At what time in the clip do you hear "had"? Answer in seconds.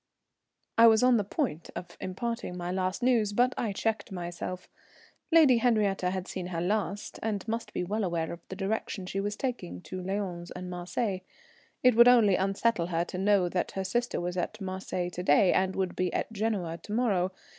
6.01-6.27